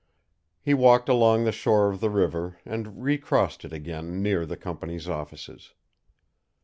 He 0.59 0.73
walked 0.73 1.09
along 1.09 1.43
the 1.43 1.51
shore 1.51 1.91
of 1.91 1.99
the 1.99 2.09
river 2.09 2.57
and 2.65 3.03
recrossed 3.03 3.63
it 3.65 3.71
again 3.71 4.23
near 4.23 4.47
the 4.47 4.57
company's 4.57 5.07
offices. 5.07 5.75